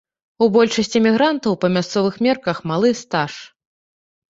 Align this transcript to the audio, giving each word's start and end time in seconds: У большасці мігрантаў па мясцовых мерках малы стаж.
У 0.45 0.45
большасці 0.55 1.01
мігрантаў 1.07 1.59
па 1.67 1.71
мясцовых 1.77 2.19
мерках 2.29 2.65
малы 2.73 2.89
стаж. 3.05 3.33